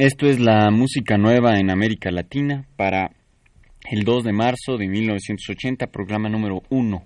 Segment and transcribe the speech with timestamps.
[0.00, 3.10] Esto es la música nueva en América Latina para
[3.90, 7.02] el 2 de marzo de 1980, programa número 1.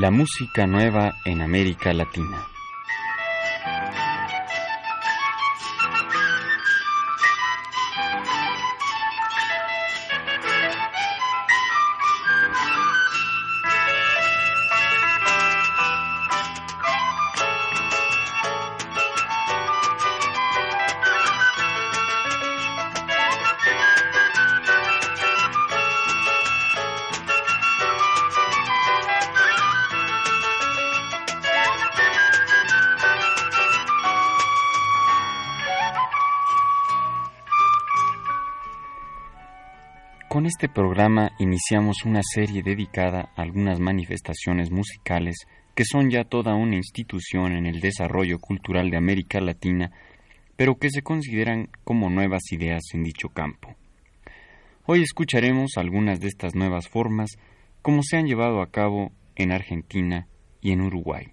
[0.00, 2.49] La música nueva en América Latina.
[40.70, 45.36] Programa iniciamos una serie dedicada a algunas manifestaciones musicales
[45.74, 49.92] que son ya toda una institución en el desarrollo cultural de América Latina,
[50.56, 53.74] pero que se consideran como nuevas ideas en dicho campo.
[54.86, 57.30] Hoy escucharemos algunas de estas nuevas formas
[57.82, 60.26] como se han llevado a cabo en Argentina
[60.60, 61.28] y en Uruguay.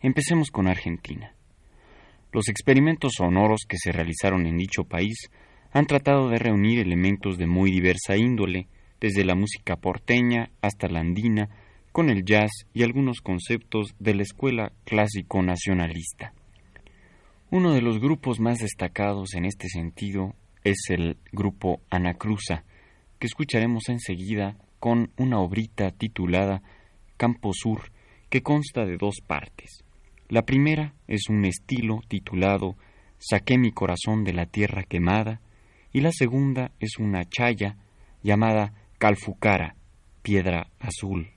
[0.00, 1.34] Empecemos con Argentina.
[2.32, 5.30] Los experimentos sonoros que se realizaron en dicho país
[5.72, 8.68] han tratado de reunir elementos de muy diversa índole,
[9.00, 11.48] desde la música porteña hasta la andina,
[11.92, 16.32] con el jazz y algunos conceptos de la escuela clásico nacionalista.
[17.50, 20.34] Uno de los grupos más destacados en este sentido
[20.64, 22.64] es el grupo Anacruza,
[23.18, 26.62] que escucharemos enseguida con una obrita titulada
[27.16, 27.92] Campo Sur,
[28.30, 29.84] que consta de dos partes.
[30.28, 32.76] La primera es un estilo titulado
[33.18, 35.40] Saqué mi corazón de la tierra quemada,
[35.92, 37.76] y la segunda es una chaya
[38.22, 39.76] llamada Calfucara,
[40.22, 41.30] piedra azul,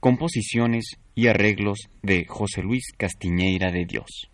[0.00, 4.30] composiciones y arreglos de José Luis Castiñeira de Dios.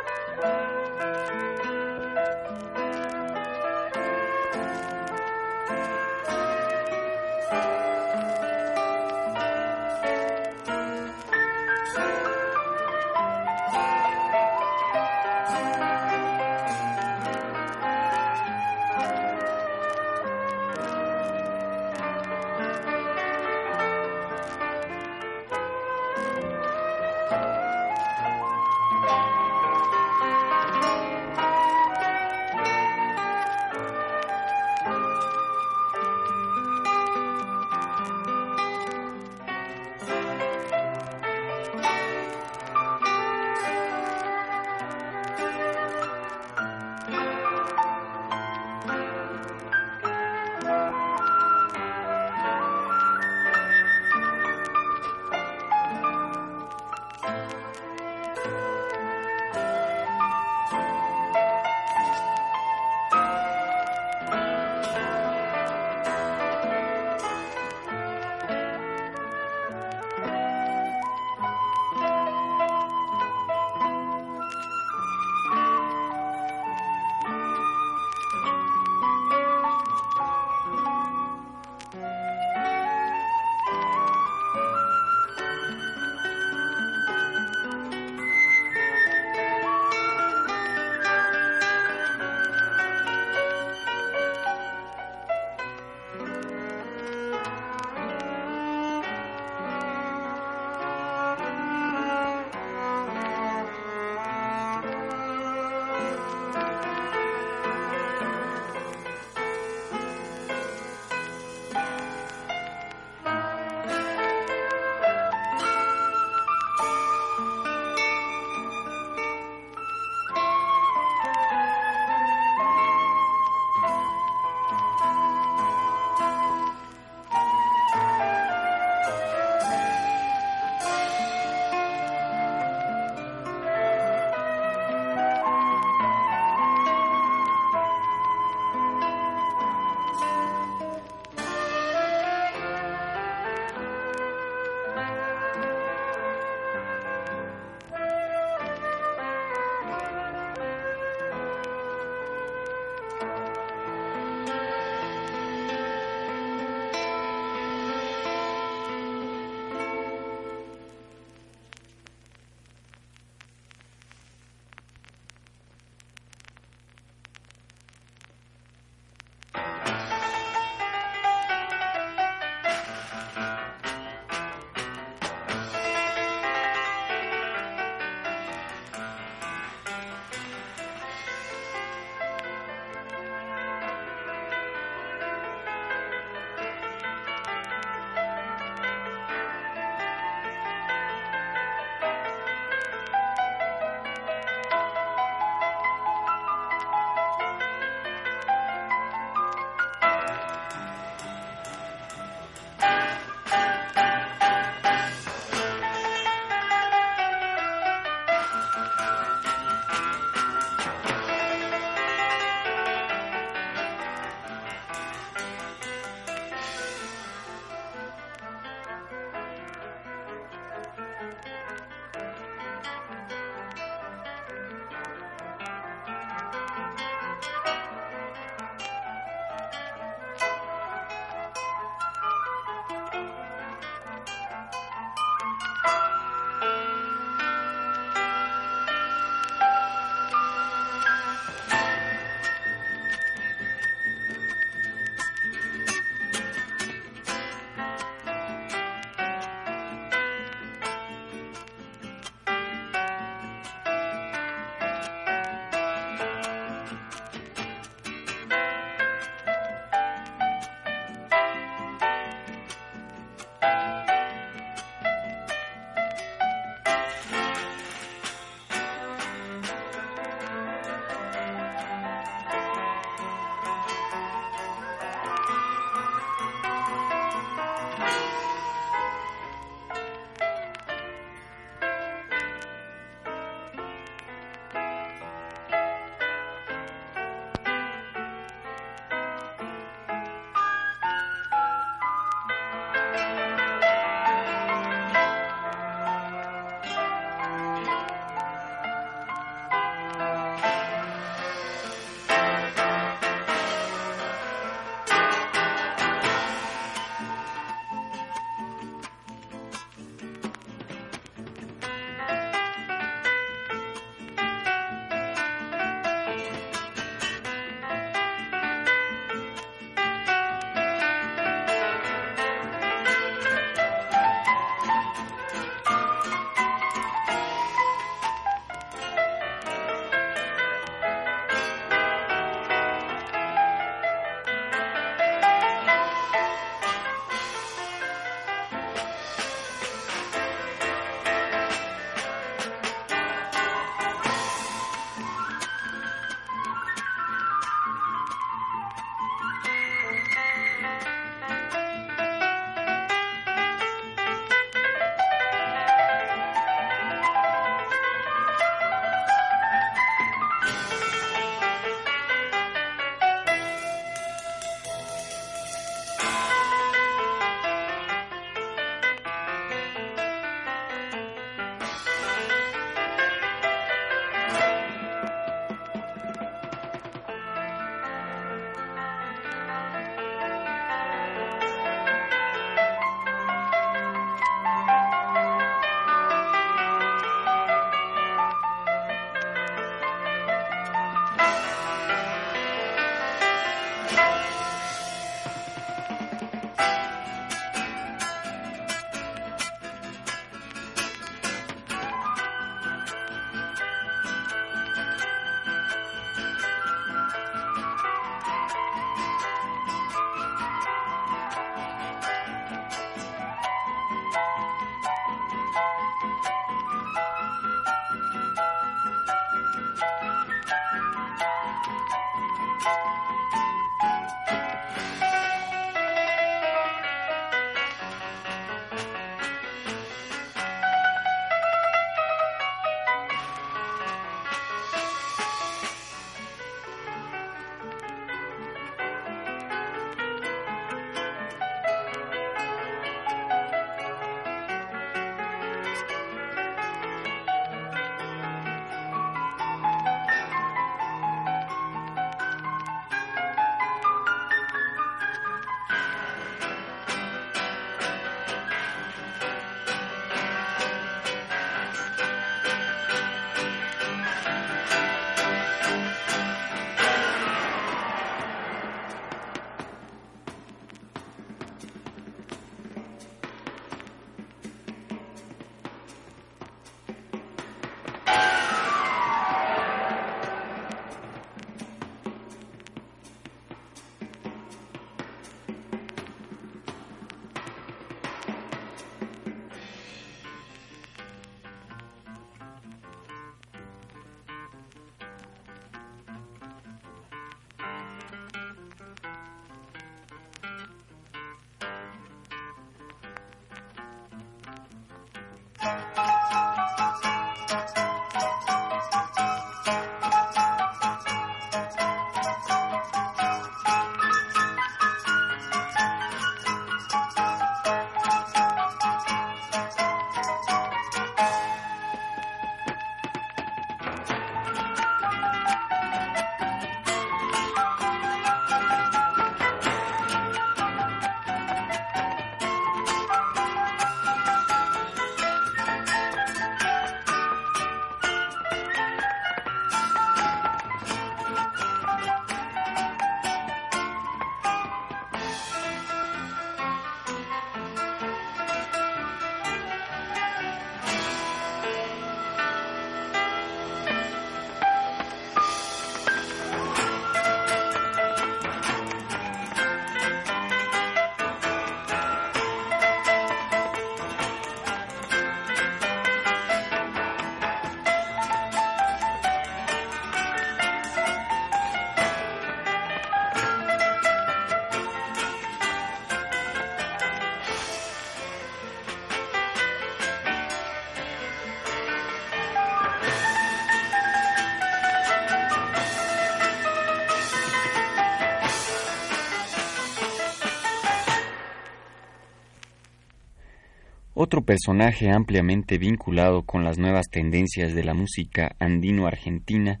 [594.50, 600.00] Otro personaje ampliamente vinculado con las nuevas tendencias de la música andino-argentina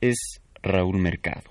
[0.00, 1.50] es Raúl Mercado.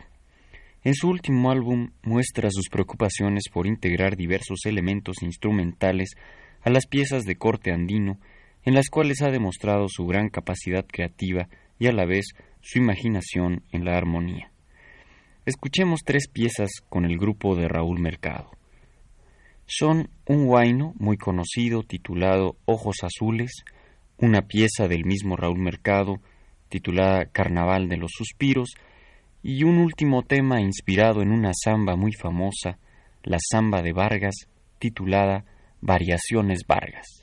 [0.84, 6.16] En su último álbum muestra sus preocupaciones por integrar diversos elementos instrumentales
[6.64, 8.18] a las piezas de corte andino,
[8.64, 12.30] en las cuales ha demostrado su gran capacidad creativa y a la vez
[12.62, 14.52] su imaginación en la armonía.
[15.46, 18.50] Escuchemos tres piezas con el grupo de Raúl Mercado.
[19.66, 23.64] Son un guaino muy conocido titulado Ojos Azules,
[24.18, 26.20] una pieza del mismo Raúl Mercado
[26.74, 28.74] titulada Carnaval de los Suspiros,
[29.44, 32.80] y un último tema inspirado en una samba muy famosa,
[33.22, 34.48] la samba de Vargas,
[34.80, 35.46] titulada
[35.82, 37.23] Variaciones Vargas.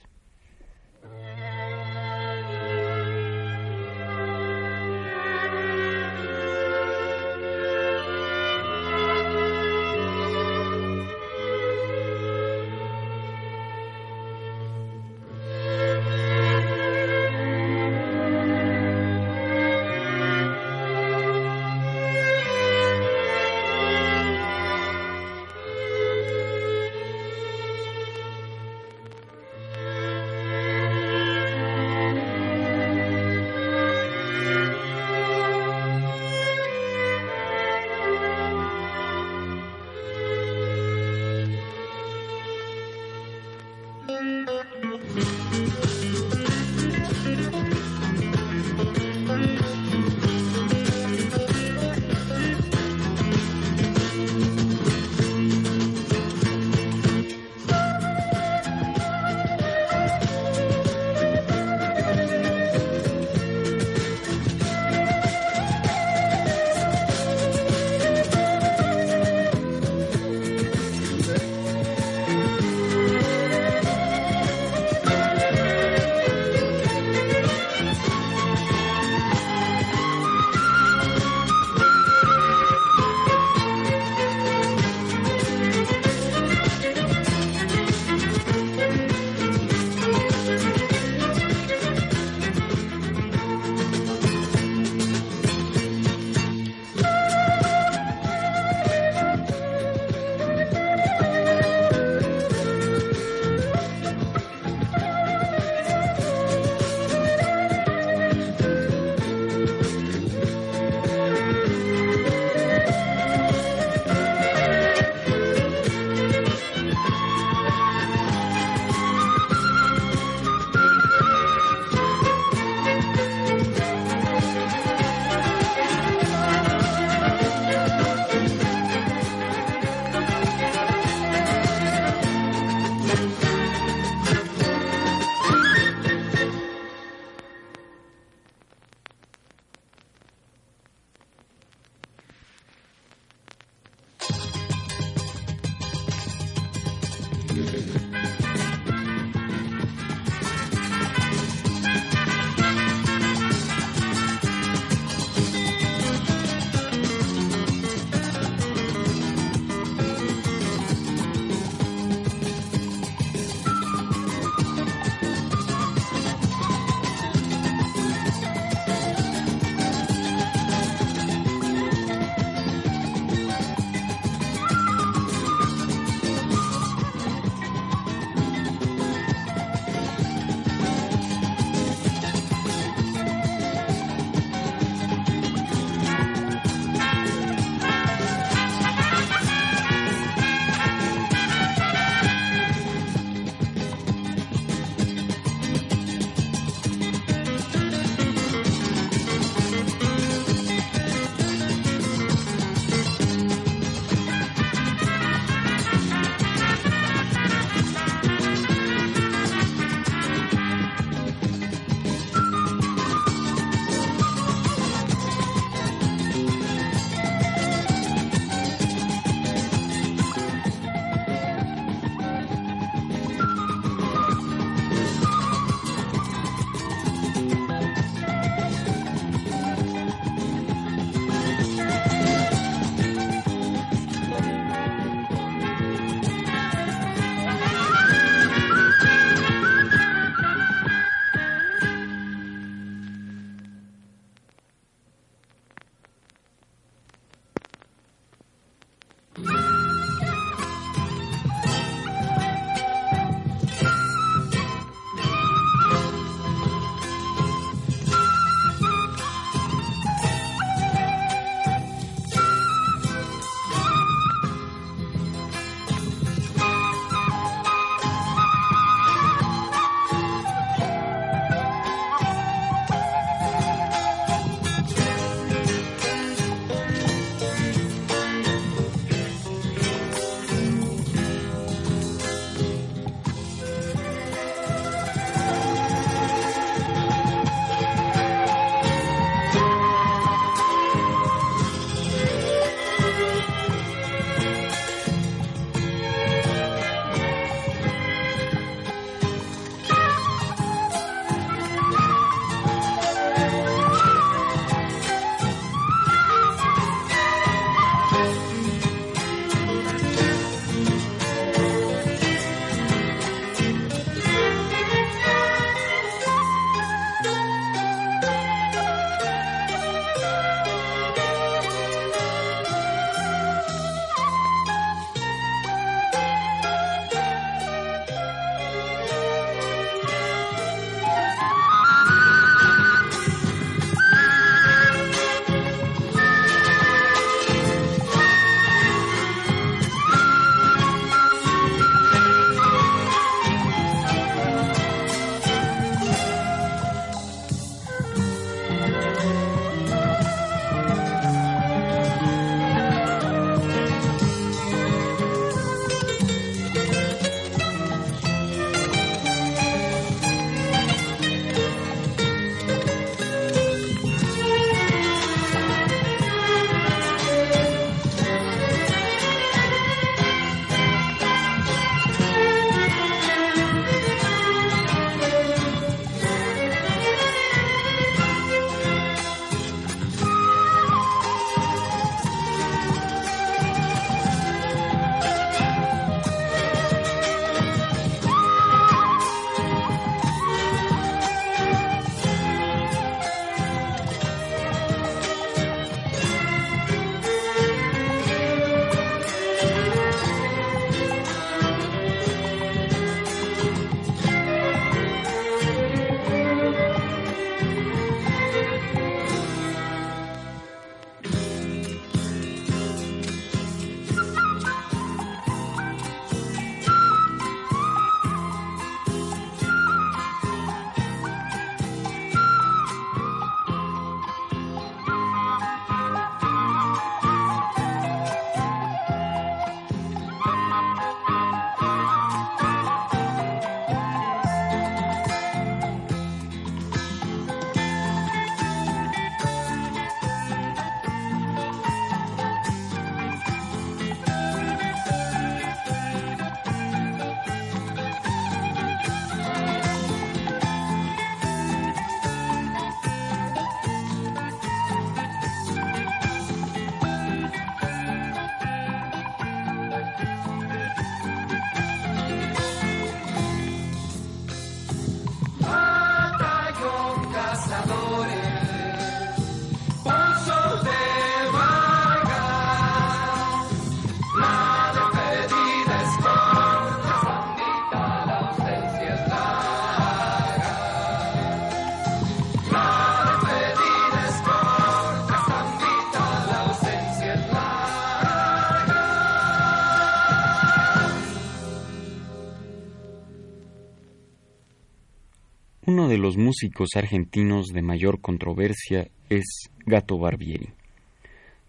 [496.30, 500.69] Los músicos argentinos de mayor controversia es Gato Barbieri.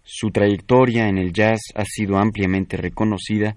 [0.04, 3.56] Su trayectoria en el jazz ha sido ampliamente reconocida,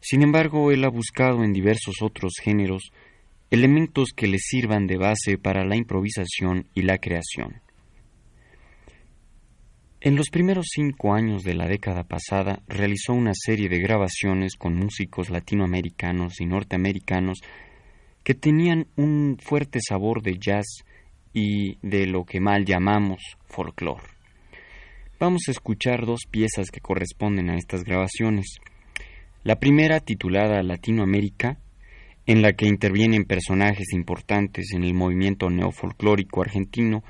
[0.00, 2.92] sin embargo él ha buscado en diversos otros géneros
[3.50, 7.62] elementos que le sirvan de base para la improvisación y la creación.
[10.02, 14.76] En los primeros cinco años de la década pasada realizó una serie de grabaciones con
[14.76, 17.38] músicos latinoamericanos y norteamericanos
[18.24, 20.84] que tenían un fuerte sabor de jazz
[21.34, 24.02] y de lo que mal llamamos folclore.
[25.20, 28.56] Vamos a escuchar dos piezas que corresponden a estas grabaciones.
[29.42, 31.58] La primera, titulada Latinoamérica,
[32.26, 37.04] en la que intervienen personajes importantes en el movimiento neofolclórico argentino,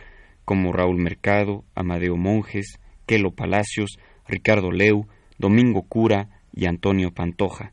[0.45, 5.07] como Raúl Mercado, Amadeo Monjes, Quelo Palacios, Ricardo Leu,
[5.39, 7.73] Domingo Cura y Antonio Pantoja.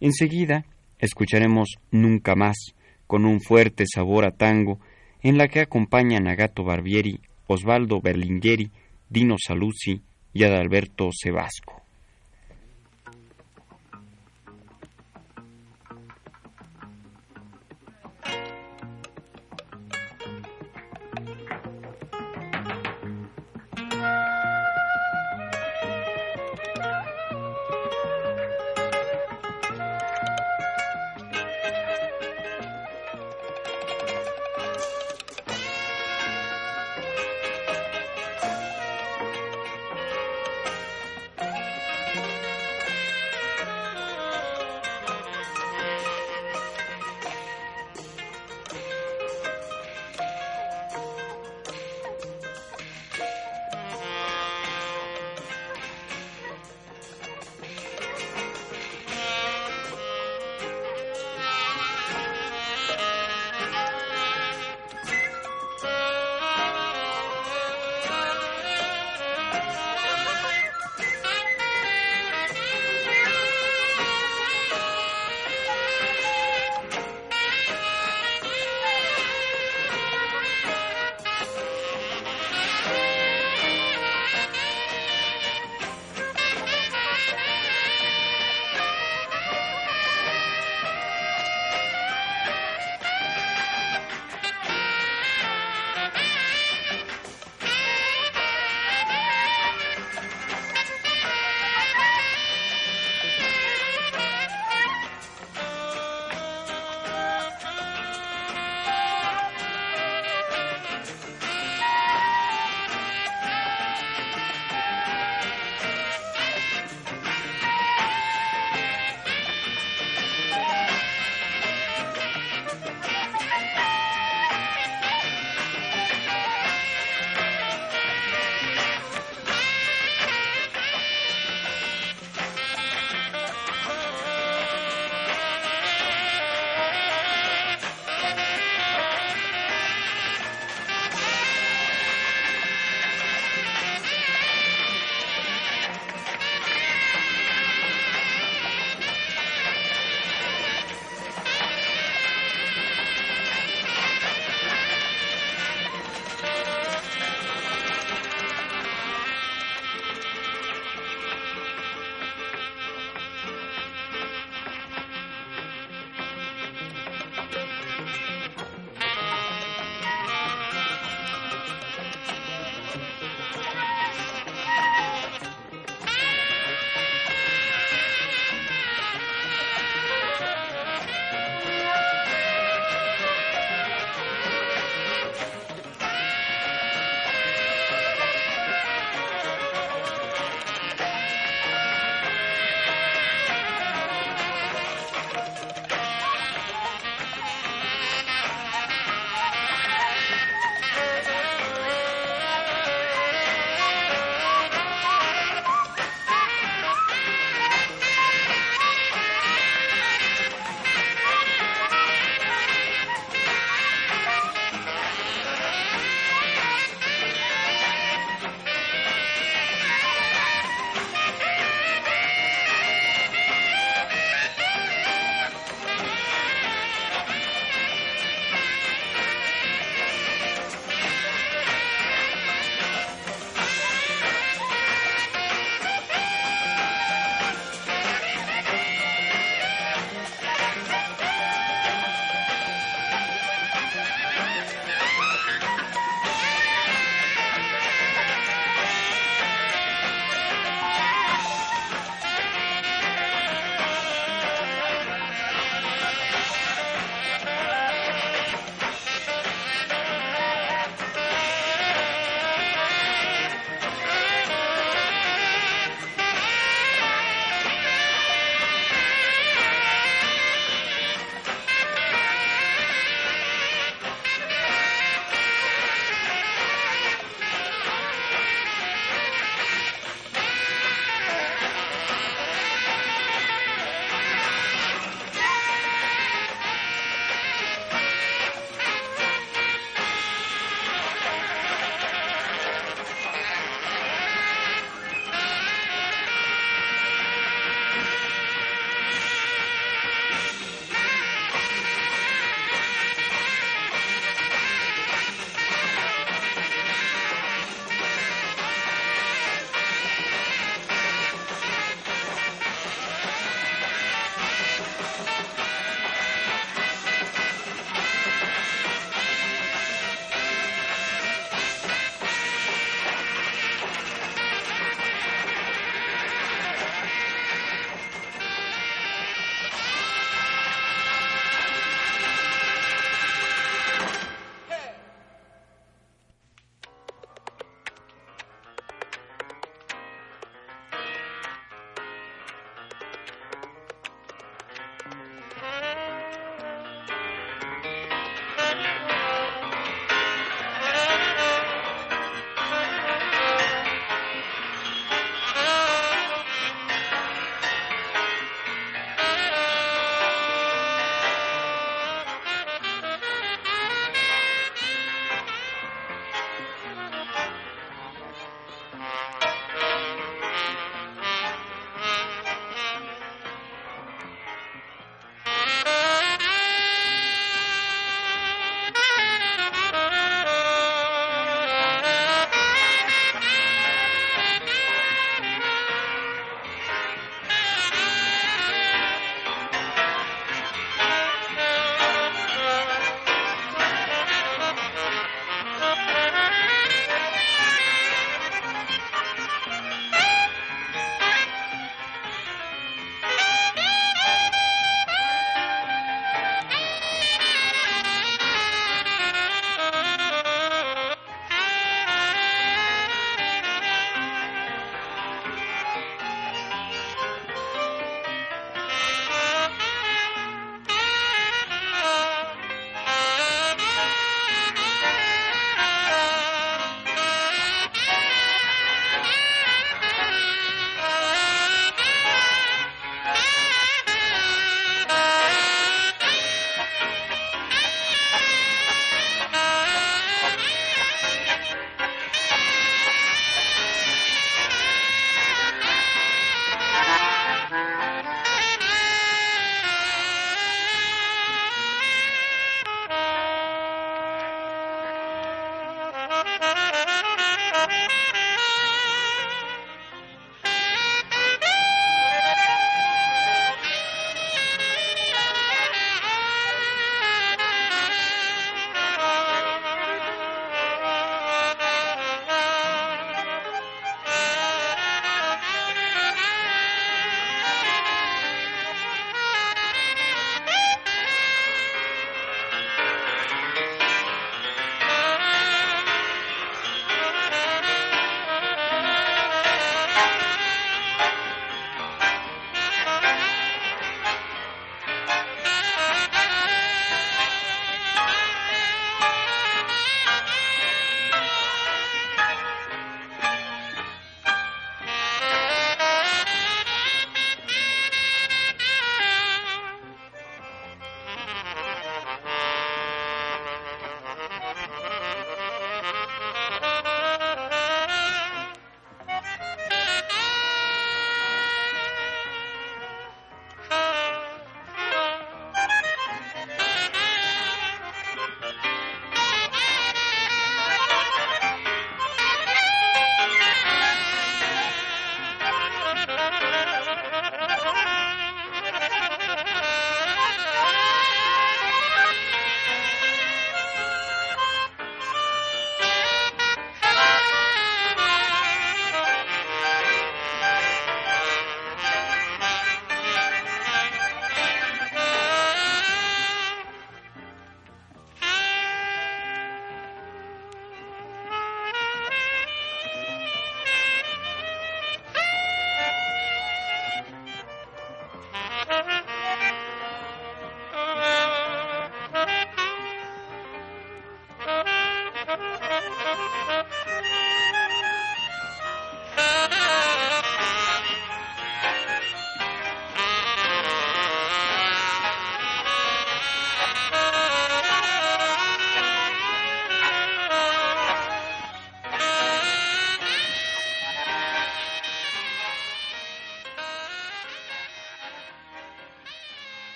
[0.00, 0.66] Enseguida,
[0.98, 2.74] escucharemos Nunca más,
[3.06, 4.80] con un fuerte sabor a tango,
[5.22, 8.70] en la que acompañan a Gato Barbieri, Osvaldo Berlingueri,
[9.08, 10.02] Dino Saluzzi
[10.32, 11.83] y Adalberto Sebasco.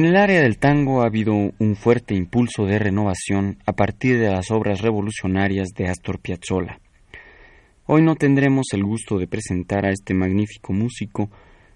[0.00, 4.30] En el área del tango ha habido un fuerte impulso de renovación a partir de
[4.30, 6.80] las obras revolucionarias de Astor Piazzolla.
[7.84, 11.28] Hoy no tendremos el gusto de presentar a este magnífico músico,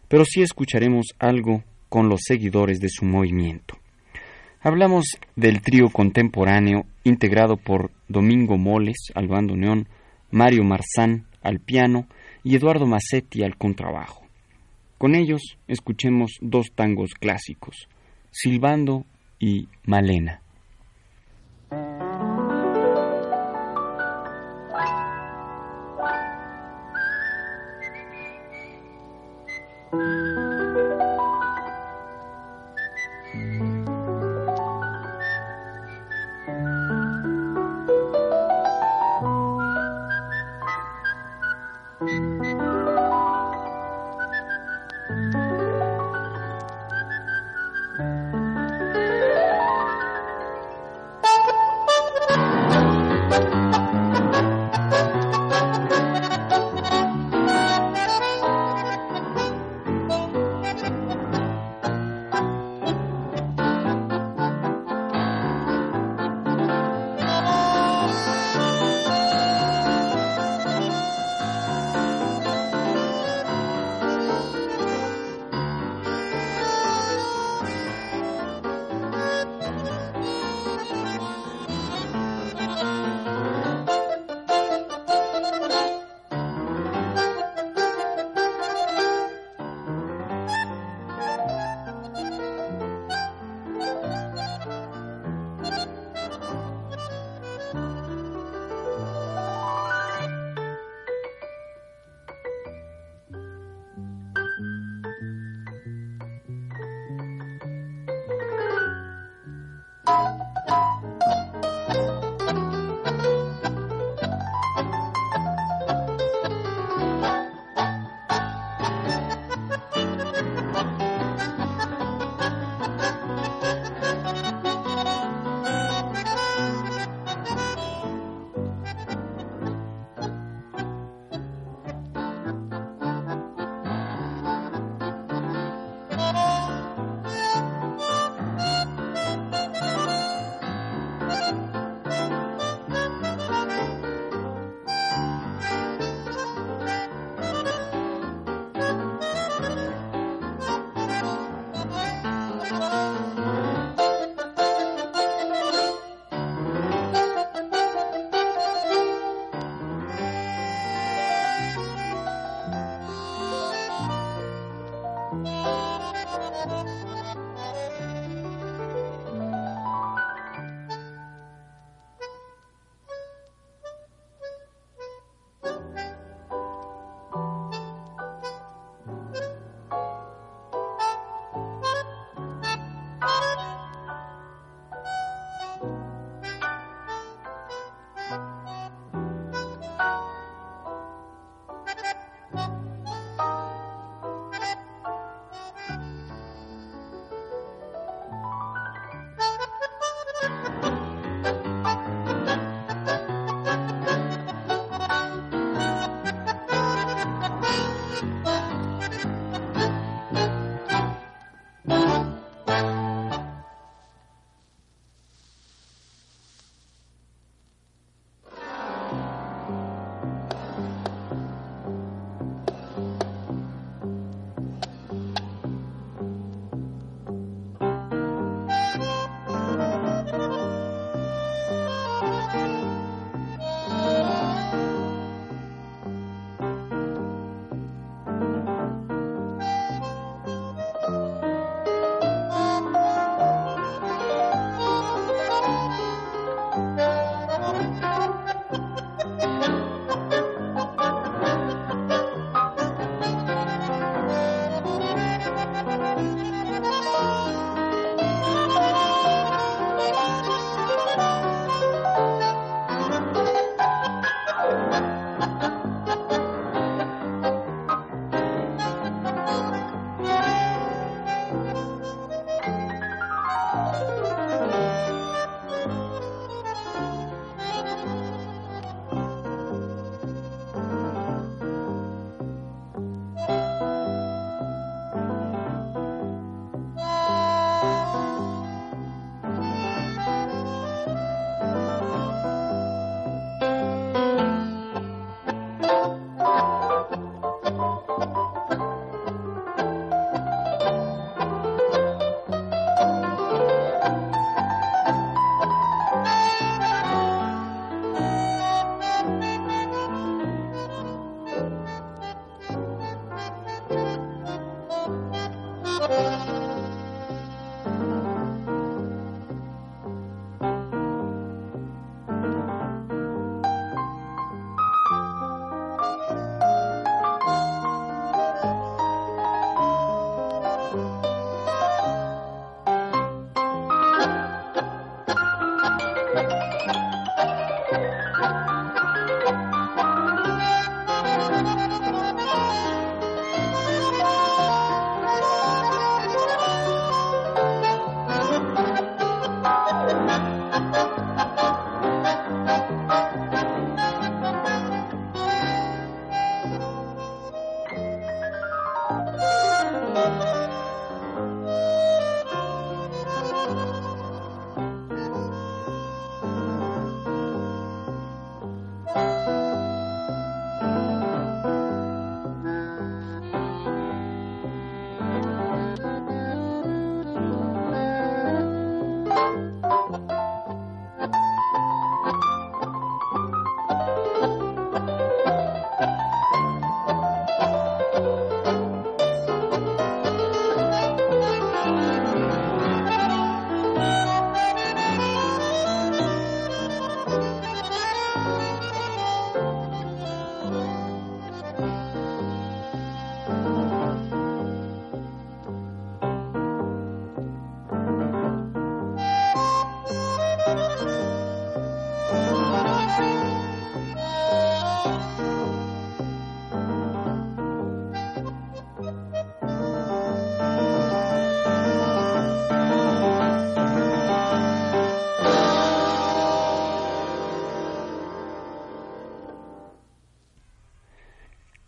[0.08, 3.76] pero sí escucharemos algo con los seguidores de su movimiento.
[4.62, 5.04] Hablamos
[5.36, 9.86] del trío contemporáneo integrado por Domingo Moles al bandoneón,
[10.30, 12.06] Mario Marzán al piano
[12.42, 14.22] y Eduardo Massetti al contrabajo.
[14.96, 17.86] Con ellos escuchemos dos tangos clásicos,
[18.34, 19.04] Silbando
[19.38, 20.42] y Malena.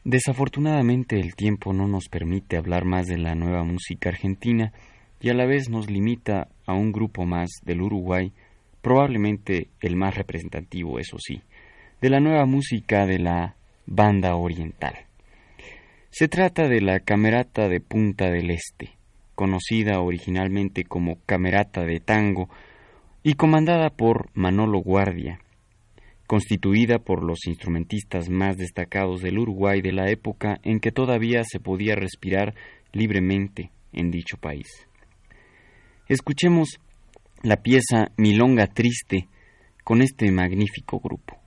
[0.09, 4.73] Desafortunadamente el tiempo no nos permite hablar más de la nueva música argentina
[5.21, 8.33] y a la vez nos limita a un grupo más del Uruguay,
[8.83, 11.43] probablemente el más representativo, eso sí,
[12.01, 14.95] de la nueva música de la banda oriental.
[16.11, 18.93] Se trata de la Camerata de Punta del Este,
[19.35, 22.49] conocida originalmente como Camerata de Tango
[23.25, 25.41] y comandada por Manolo Guardia,
[26.27, 31.61] constituida por los instrumentistas más destacados del Uruguay de la época en que todavía se
[31.61, 32.55] podía respirar
[32.93, 34.67] libremente en dicho país.
[36.09, 36.81] Escuchemos
[37.43, 39.29] la pieza Milonga Triste
[39.85, 41.46] con este magnífico grupo.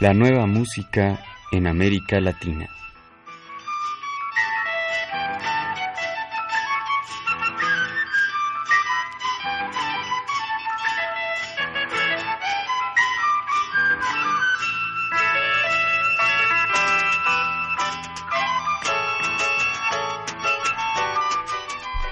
[0.00, 1.18] La nueva música
[1.50, 2.68] en América Latina.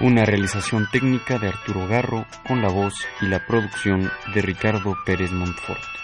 [0.01, 5.31] Una realización técnica de Arturo Garro con la voz y la producción de Ricardo Pérez
[5.31, 5.96] Montfort.